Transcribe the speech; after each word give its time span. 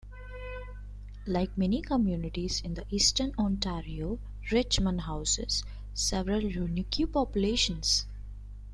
Like 1.27 1.55
many 1.55 1.83
communities 1.83 2.59
in 2.65 2.75
eastern 2.89 3.35
Ontario, 3.37 4.17
Richmond 4.51 5.01
houses 5.01 5.63
several 5.93 6.39
unique 6.43 7.03
populations. 7.13 8.07